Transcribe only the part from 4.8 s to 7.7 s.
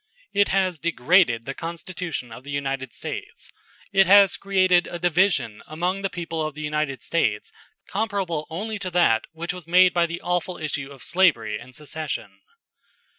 a division among the people of the United States